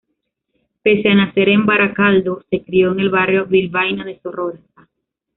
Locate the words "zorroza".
4.19-4.89